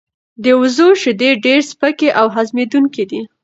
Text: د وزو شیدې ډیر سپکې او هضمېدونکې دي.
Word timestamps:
د 0.43 0.45
وزو 0.61 0.87
شیدې 1.01 1.29
ډیر 1.45 1.59
سپکې 1.71 2.09
او 2.19 2.25
هضمېدونکې 2.35 3.03
دي. 3.09 3.21